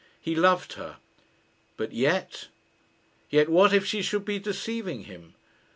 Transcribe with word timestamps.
He 0.19 0.33
loved 0.33 0.73
her. 0.73 0.97
But 1.77 1.91
yet 1.91 2.47
yet 3.29 3.49
what 3.49 3.71
if 3.71 3.85
she 3.85 4.01
should 4.01 4.25
be 4.25 4.39
deceiving 4.39 5.03
him? 5.03 5.35